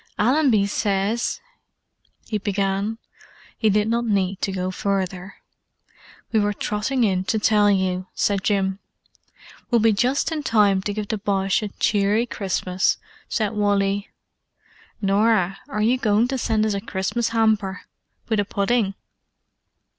[0.17, 1.41] "Allenby says——"
[2.25, 2.97] he began.
[3.55, 5.35] He did not need to go further.
[6.31, 8.79] "We were trotting in to tell you," said Jim.
[9.69, 12.97] "We'll be just in time to give the Boche a cheery Christmas,"
[13.29, 14.09] said Wally.
[15.03, 17.81] "Norah, are you going to send us a Christmas hamper?
[18.27, 18.95] With a pudding?"